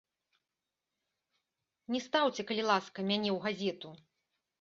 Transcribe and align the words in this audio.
Не 1.95 2.01
стаўце, 2.05 2.41
калі 2.53 2.63
ласка, 2.71 2.99
мяне 3.11 3.29
ў 3.35 3.37
газету. 3.45 3.89